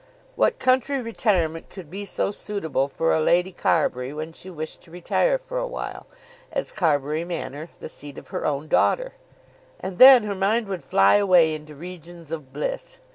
What 0.35 0.57
country 0.57 0.99
retirement 0.99 1.69
could 1.69 1.91
be 1.91 2.05
so 2.05 2.31
suitable 2.31 2.87
for 2.87 3.13
a 3.13 3.21
Lady 3.21 3.51
Carbury 3.51 4.11
when 4.13 4.33
she 4.33 4.49
wished 4.49 4.81
to 4.81 4.89
retire 4.89 5.37
for 5.37 5.59
awhile, 5.59 6.07
as 6.51 6.71
Carbury 6.71 7.23
Manor, 7.23 7.69
the 7.79 7.87
seat 7.87 8.17
of 8.17 8.29
her 8.29 8.43
own 8.43 8.67
daughter? 8.67 9.13
And 9.79 9.99
then 9.99 10.23
her 10.23 10.33
mind 10.33 10.67
would 10.69 10.83
fly 10.83 11.17
away 11.17 11.53
into 11.53 11.75
regions 11.75 12.31
of 12.31 12.51
bliss. 12.51 12.97